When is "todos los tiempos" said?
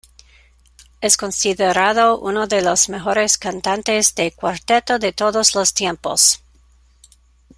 5.13-6.41